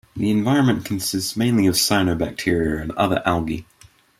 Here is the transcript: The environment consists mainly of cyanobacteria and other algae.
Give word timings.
The 0.15 0.31
environment 0.31 0.83
consists 0.83 1.37
mainly 1.37 1.67
of 1.67 1.75
cyanobacteria 1.75 2.81
and 2.81 2.91
other 2.93 3.21
algae. 3.23 3.67